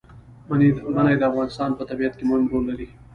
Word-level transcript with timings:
منی 0.95 1.15
د 1.19 1.23
افغانستان 1.31 1.69
په 1.75 1.83
طبیعت 1.89 2.13
کې 2.17 2.23
مهم 2.29 2.45
رول 2.51 2.63
لري. 2.69 2.87